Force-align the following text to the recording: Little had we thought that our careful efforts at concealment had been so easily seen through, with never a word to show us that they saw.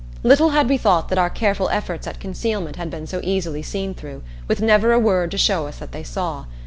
Little 0.23 0.49
had 0.49 0.67
we 0.67 0.79
thought 0.79 1.09
that 1.09 1.19
our 1.19 1.29
careful 1.29 1.69
efforts 1.69 2.07
at 2.07 2.19
concealment 2.19 2.75
had 2.75 2.89
been 2.89 3.05
so 3.05 3.19
easily 3.23 3.61
seen 3.61 3.93
through, 3.93 4.23
with 4.47 4.59
never 4.59 4.93
a 4.93 4.99
word 4.99 5.29
to 5.29 5.37
show 5.37 5.67
us 5.67 5.77
that 5.77 5.91
they 5.91 6.01
saw. 6.01 6.45